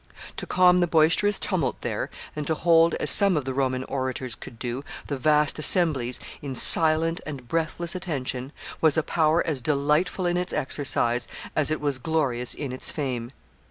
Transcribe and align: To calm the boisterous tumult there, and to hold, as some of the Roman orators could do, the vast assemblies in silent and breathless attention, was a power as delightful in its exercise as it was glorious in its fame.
To 0.37 0.47
calm 0.47 0.79
the 0.79 0.87
boisterous 0.87 1.37
tumult 1.37 1.81
there, 1.81 2.09
and 2.35 2.47
to 2.47 2.55
hold, 2.55 2.95
as 2.95 3.11
some 3.11 3.37
of 3.37 3.45
the 3.45 3.53
Roman 3.53 3.83
orators 3.83 4.33
could 4.33 4.57
do, 4.57 4.83
the 5.05 5.15
vast 5.15 5.59
assemblies 5.59 6.19
in 6.41 6.55
silent 6.55 7.21
and 7.23 7.47
breathless 7.47 7.93
attention, 7.93 8.51
was 8.81 8.97
a 8.97 9.03
power 9.03 9.45
as 9.45 9.61
delightful 9.61 10.25
in 10.25 10.37
its 10.37 10.53
exercise 10.53 11.27
as 11.55 11.69
it 11.69 11.79
was 11.79 11.99
glorious 11.99 12.55
in 12.55 12.71
its 12.71 12.89
fame. 12.89 13.29